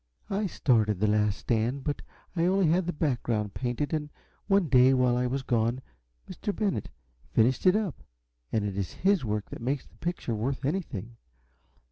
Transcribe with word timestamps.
I 0.31 0.47
started 0.47 0.99
'The 0.99 1.05
Last 1.05 1.37
Stand,' 1.37 1.83
but 1.83 2.01
I 2.35 2.45
only 2.47 2.65
had 2.69 2.87
the 2.87 2.91
background 2.91 3.53
painted, 3.53 3.93
and 3.93 4.09
one 4.47 4.67
day 4.67 4.95
while 4.95 5.15
I 5.15 5.27
was 5.27 5.43
gone 5.43 5.79
Mr. 6.27 6.55
Bennett 6.55 6.89
finished 7.33 7.67
it 7.67 7.75
up 7.75 8.01
and 8.51 8.65
it 8.65 8.75
is 8.75 8.93
his 8.93 9.23
work 9.23 9.51
that 9.51 9.61
makes 9.61 9.85
the 9.85 9.97
picture 9.97 10.33
worth 10.33 10.65
anything. 10.65 11.17